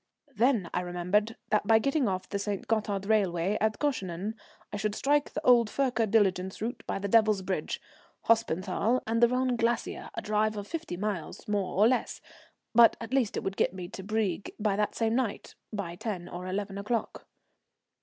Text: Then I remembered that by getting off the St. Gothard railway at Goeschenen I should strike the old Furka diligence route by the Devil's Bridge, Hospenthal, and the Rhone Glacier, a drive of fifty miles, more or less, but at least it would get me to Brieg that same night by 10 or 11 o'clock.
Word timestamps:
Then 0.35 0.67
I 0.73 0.79
remembered 0.79 1.35
that 1.51 1.67
by 1.67 1.77
getting 1.77 2.07
off 2.07 2.27
the 2.27 2.39
St. 2.39 2.67
Gothard 2.67 3.05
railway 3.05 3.55
at 3.61 3.77
Goeschenen 3.77 4.33
I 4.73 4.77
should 4.77 4.95
strike 4.95 5.29
the 5.31 5.45
old 5.45 5.69
Furka 5.69 6.09
diligence 6.09 6.59
route 6.59 6.81
by 6.87 6.97
the 6.97 7.07
Devil's 7.07 7.43
Bridge, 7.43 7.79
Hospenthal, 8.23 9.03
and 9.05 9.21
the 9.21 9.27
Rhone 9.27 9.55
Glacier, 9.57 10.09
a 10.15 10.21
drive 10.23 10.57
of 10.57 10.65
fifty 10.65 10.97
miles, 10.97 11.47
more 11.47 11.77
or 11.77 11.87
less, 11.87 12.19
but 12.73 12.97
at 12.99 13.13
least 13.13 13.37
it 13.37 13.43
would 13.43 13.57
get 13.57 13.75
me 13.75 13.87
to 13.89 14.01
Brieg 14.01 14.51
that 14.59 14.95
same 14.95 15.13
night 15.13 15.53
by 15.71 15.97
10 15.97 16.27
or 16.29 16.47
11 16.47 16.79
o'clock. 16.79 17.27